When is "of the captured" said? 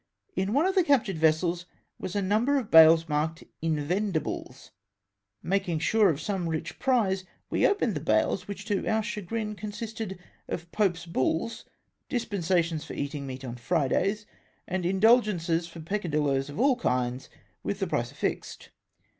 0.65-1.19